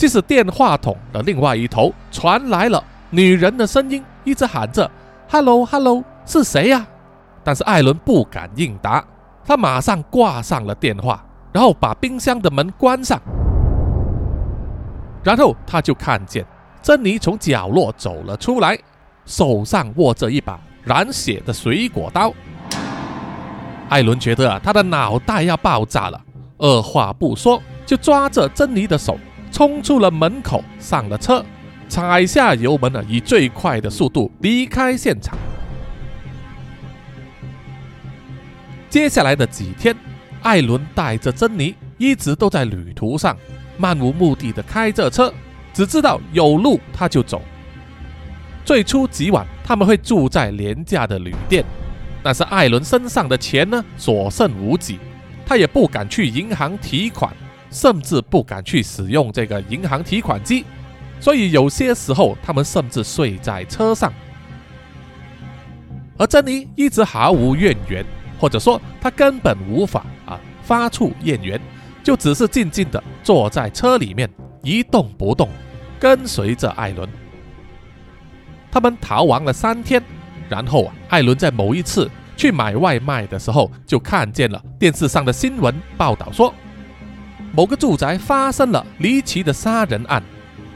[0.00, 4.90] 即使电话筒的另外一头传来了女人的声音，一直喊着
[5.30, 6.86] “Hello, Hello，是谁呀？”
[7.44, 9.04] 但是艾伦不敢应答，
[9.44, 13.20] 他马上挂上了电话，然后把冰箱的门关上，
[15.22, 16.46] 然后他就看见
[16.80, 18.78] 珍妮从角落走了出来，
[19.26, 22.32] 手上握着一把染血的水果刀。
[23.90, 26.18] 艾伦觉得啊，他的脑袋要爆炸了，
[26.56, 29.18] 二话不说就抓着珍妮的手
[29.50, 31.44] 冲出了门口，上了车，
[31.88, 35.36] 踩下油门啊，以最快的速度离开现场。
[38.88, 39.94] 接下来的几天，
[40.42, 43.36] 艾伦带着珍妮一直都在旅途上，
[43.76, 45.32] 漫无目的的开着车，
[45.72, 47.42] 只知道有路他就走。
[48.64, 51.64] 最初几晚他们会住在廉价的旅店，
[52.22, 54.98] 但是艾伦身上的钱呢所剩无几，
[55.46, 57.32] 他也不敢去银行提款，
[57.70, 60.64] 甚至不敢去使用这个银行提款机，
[61.20, 64.12] 所以有些时候他们甚至睡在车上。
[66.18, 68.04] 而珍妮一直毫无怨言。
[68.40, 71.60] 或者说，她根本无法啊发出怨言，
[72.02, 74.26] 就只是静静的坐在车里面
[74.62, 75.46] 一动不动，
[75.98, 77.06] 跟随着艾伦。
[78.72, 80.02] 他们逃亡了三天，
[80.48, 86.54] 然后啊，艾伦在某一次去买外卖的时候，就看见了电视上的新闻报道说，
[87.52, 90.22] 某个住宅发生了离奇的杀人案，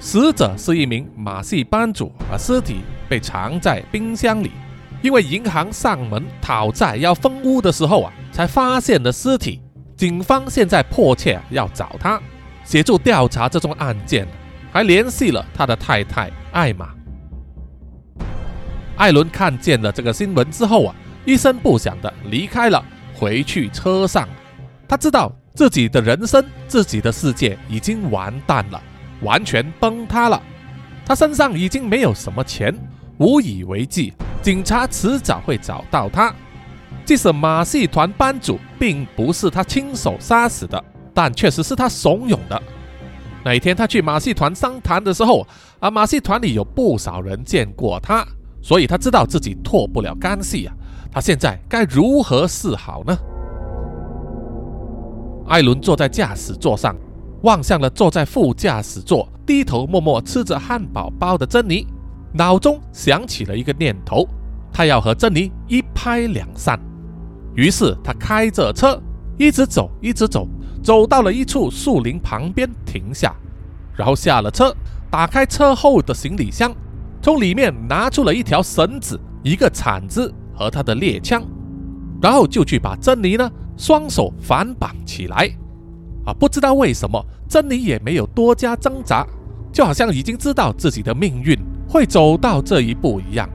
[0.01, 4.51] 死者是一名马戏班主，而尸体被藏在冰箱里。
[5.01, 9.61] 因为银行上门讨债要封屋的时候啊，才发现了尸体。
[9.97, 12.21] 警方现在迫切要找他
[12.65, 14.27] 协助调查这宗案件，
[14.73, 16.89] 还联系了他的太太艾玛。
[18.97, 20.95] 艾伦看见了这个新闻之后啊，
[21.25, 24.29] 一声不响的离开了，回去车上。
[24.89, 28.83] 他知道自己的人生、自己的世界已经完蛋了，
[29.23, 30.43] 完全崩塌了。
[31.07, 32.75] 他身上已经没有什么钱，
[33.19, 34.13] 无以为继。
[34.43, 36.35] 警察迟早会找到他，
[37.05, 40.85] 即使马戏团班主并不是他亲手杀死的，
[41.15, 42.61] 但确实是他怂恿的。
[43.45, 45.47] 那一天他去马戏团商谈的时候，
[45.79, 48.27] 啊，马戏团里有不少人见过他，
[48.61, 50.75] 所以他知道自己脱不了干系啊。
[51.13, 53.17] 他现在该如何是好呢？
[55.47, 56.97] 艾伦坐在驾驶座上，
[57.43, 61.87] 望向了坐在副驾驶座低头默默吃着汉堡包的珍妮。
[62.33, 64.27] 脑中想起了一个念头，
[64.73, 66.79] 他要和珍妮一拍两散。
[67.55, 69.01] 于是他开着车，
[69.39, 70.49] 一直走，一直走，
[70.83, 73.33] 走到了一处树林旁边停下，
[73.95, 74.75] 然后下了车，
[75.11, 76.75] 打开车后的行李箱，
[77.23, 81.41] 从里面拿出了一条绳子、一个铲子和他的猎枪，
[82.21, 85.51] 然后就去把珍妮呢双手反绑起来。
[86.27, 89.27] 啊，不知道为什么，珍妮也没有多加挣扎，
[89.73, 91.59] 就好像已经知道自己的命运。
[91.87, 93.49] 会走到这一步一样，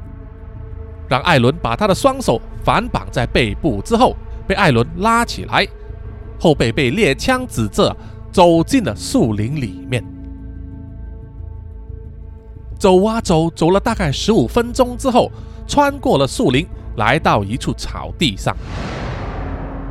[1.10, 4.16] 让艾伦把他的双手反绑在背部之后，
[4.48, 5.68] 被艾伦拉起来，
[6.40, 7.94] 后背被猎枪指着，
[8.32, 10.02] 走进了树林里面。
[12.78, 15.30] 走啊走，走了大概十五分钟之后，
[15.68, 16.66] 穿过了树林，
[16.96, 18.56] 来到一处草地上。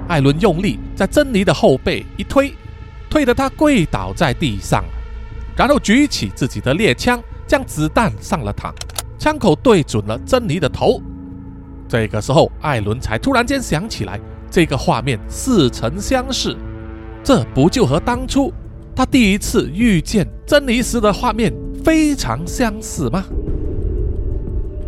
[0.08, 2.52] 艾伦用力在珍妮的后背一推，
[3.08, 4.82] 推得她跪倒在地上，
[5.56, 7.22] 然后举起自己的猎枪。
[7.48, 8.70] 将子弹上了膛，
[9.18, 11.00] 枪口对准了珍妮的头。
[11.88, 16.54] 这个时候，艾伦才突然间想起来，这个画面似曾相识，
[17.24, 18.52] 这不就和当初
[18.94, 21.50] 他第一次遇见珍妮时的画面
[21.82, 23.24] 非常相似吗？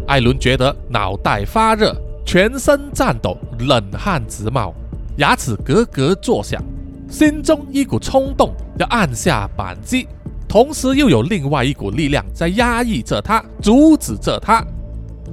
[0.07, 1.97] 艾伦觉得脑袋发热，
[2.27, 4.75] 全身颤抖，冷汗直冒，
[5.21, 6.59] 牙齿咯咯作响，
[7.07, 10.09] 心中一股冲动要按下扳机。
[10.49, 14.65] 同时又有另外一股力量在压抑着他，阻止着他。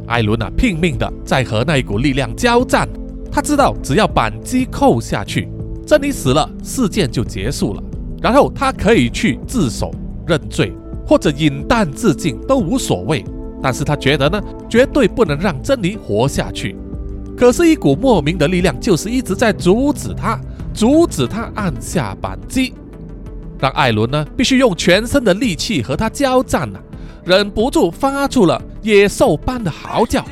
[0.05, 2.85] 艾伦啊，拼命的在和那一股力量交战。
[3.31, 5.47] 他知道，只要扳机扣下去，
[5.85, 7.81] 珍妮死了，事件就结束了。
[8.21, 9.89] 然后他可以去自首
[10.27, 10.73] 认罪，
[11.07, 13.23] 或者饮弹自尽都无所谓。
[13.63, 16.75] 但是他觉得呢，绝对不能让珍妮活下去。
[17.37, 20.39] 可是，一股莫名的力量就是一直在阻止他，
[20.73, 22.73] 阻止他按下扳机。
[23.59, 26.79] 让艾伦呢必须用全身的力气和他交战呢，
[27.23, 30.25] 忍不住发出了野兽般的嚎叫。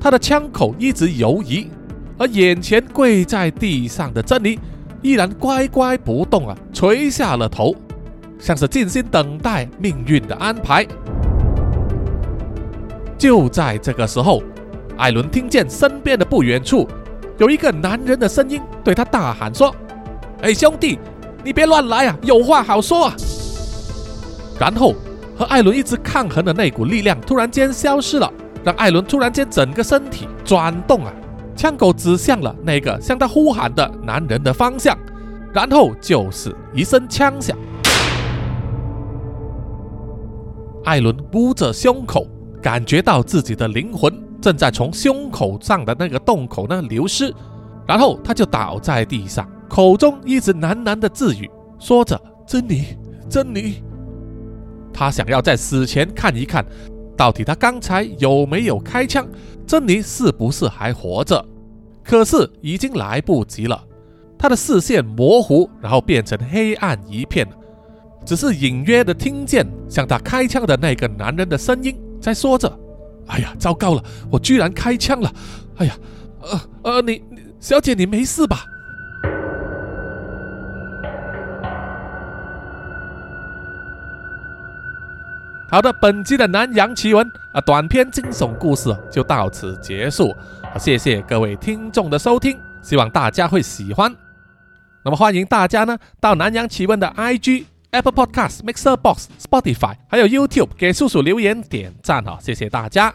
[0.00, 1.68] 他的枪口一直游移，
[2.16, 4.56] 而眼前跪在地上的珍妮
[5.02, 7.74] 依然乖乖不动啊，垂下了头，
[8.38, 10.86] 像是静心等待命运的安排。
[13.18, 14.42] 就在这个时候，
[14.96, 16.88] 艾伦听见身边的不远处
[17.38, 19.74] 有一个男人的声音对他大喊说
[20.42, 20.98] ：“哎，兄弟！”
[21.44, 22.16] 你别乱来啊！
[22.22, 23.14] 有话好说啊！
[24.58, 24.94] 然后
[25.36, 28.32] 和艾伦一直抗衡的那股力量突然间消失了，
[28.62, 31.12] 让艾伦突然间整个身体转动啊，
[31.54, 34.96] 枪口指向了那个向他呼喊的男人的方向，
[35.52, 37.54] 然后就是一声枪响。
[40.84, 42.26] 艾伦捂着胸口，
[42.62, 44.10] 感觉到自己的灵魂
[44.44, 47.32] 正在从胸口上的那个洞口呢流失，
[47.86, 49.50] 然后他就倒在地上。
[49.70, 52.84] 口中一直喃喃的自语，说着：“珍妮，
[53.30, 53.82] 珍妮。”
[54.92, 56.62] 他想要在死前看一看，
[57.16, 59.26] 到底他刚才有没有开枪，
[59.66, 61.42] 珍妮是不是还活着？
[62.02, 63.82] 可是已经来不及了，
[64.38, 67.48] 他的视线模糊，然后变成黑暗一片，
[68.26, 72.70] 只是隐约的听见向他开枪的那个男人的声音在说着
[73.26, 75.32] ：“哎呀，糟糕了，我居然开枪了！
[75.76, 75.96] 哎呀，
[76.40, 77.22] 呃呃，你，
[77.58, 78.64] 小姐，你没事吧？”
[85.70, 90.32] 好的，本期的南洋奇闻啊，短篇惊悚故事就到此结束。
[90.78, 94.14] 谢谢各位听众的收听，希望大家会喜欢。
[95.04, 97.64] 那么欢迎大家呢到南洋奇闻的 IG、
[97.94, 103.14] Apple Podcast、Mixer Box、Spotify 还有 YouTube 给叔叔留言点赞哦，谢谢大家。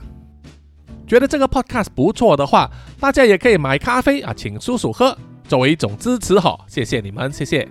[1.05, 7.67] 觉得这个 Podcast 不错的话，大家也可以买咖啡啊，请叔叔喝，作为一种支持哈，谢谢你们，谢谢。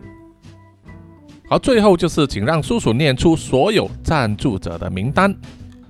[1.48, 5.34] 好，最后就是请让叔叔念出所有赞助者的名单。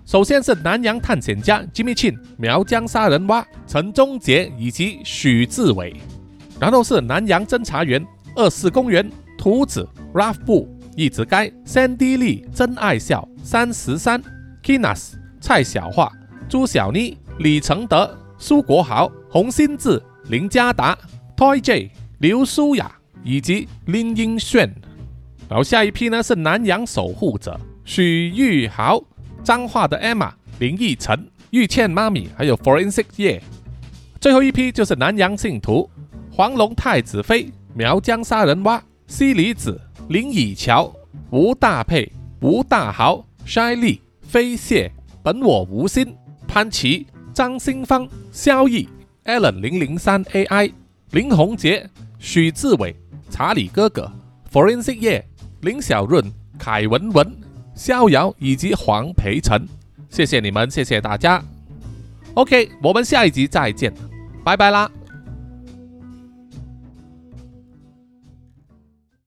[0.06, 5.96] 首先是南洋探险家 Jimmy Chin、苗疆杀人蛙陈忠杰以及许志伟，
[6.60, 8.06] 然后是南洋侦查员
[8.36, 10.68] 二四公园图子 Ralph 布
[10.98, 14.20] 一直该 Sandy Lee 真爱笑三十三
[14.64, 16.10] Kinas 蔡小桦
[16.48, 20.98] 朱小妮李承德苏国豪洪新志林家达
[21.36, 22.90] Toy J 刘舒雅
[23.22, 24.74] 以及林英炫。
[25.48, 29.00] 然后下一批呢是南洋守护者许玉豪、
[29.44, 33.40] 彰化的 Emma、林奕晨、玉倩妈咪，还有 Forensic 叶。
[34.20, 35.88] 最后一批就是南洋信徒
[36.32, 40.92] 黄龙太子妃、苗疆杀人蛙、西里子、林以乔、
[41.30, 44.90] 吴大佩、吴大豪、筛利、飞蟹、
[45.22, 46.14] 本我无心、
[46.46, 48.88] 潘琪、张新芳、萧毅、
[49.24, 50.72] Allen 零零三 AI、
[51.10, 51.88] 林宏杰、
[52.18, 52.96] 许志伟、
[53.30, 54.10] 查理哥哥、
[54.52, 55.24] Forensic 叶。
[55.62, 56.22] 林小润、
[56.56, 57.36] 凯文文、
[57.74, 59.66] 逍遥以及黄培成，
[60.08, 61.42] 谢谢你们，谢谢大家。
[62.34, 63.92] OK，我们下一集再见，
[64.44, 64.88] 拜拜啦。